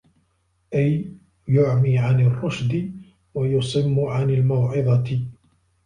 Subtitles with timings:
[0.73, 1.13] أَيْ
[1.47, 2.91] يُعْمِي عَنْ الرُّشْدِ
[3.35, 5.25] وَيُصِمُّ عَنْ الْمَوْعِظَةِ